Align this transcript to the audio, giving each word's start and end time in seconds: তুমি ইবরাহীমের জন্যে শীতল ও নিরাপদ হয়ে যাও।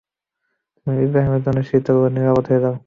তুমি 0.87 0.97
ইবরাহীমের 1.05 1.41
জন্যে 1.45 1.63
শীতল 1.69 1.95
ও 1.99 2.07
নিরাপদ 2.15 2.43
হয়ে 2.49 2.63
যাও। 2.63 2.75